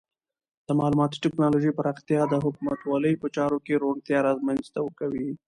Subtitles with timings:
[0.67, 5.29] د معلوماتي ټکنالوژۍ پراختیا د حکومتولۍ په چارو کې روڼتیا رامنځته کوي.